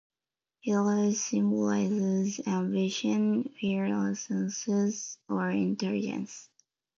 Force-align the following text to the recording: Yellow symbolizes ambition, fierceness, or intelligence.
Yellow 0.63 1.11
symbolizes 1.11 2.39
ambition, 2.47 3.51
fierceness, 3.59 5.19
or 5.29 5.51
intelligence. 5.51 6.49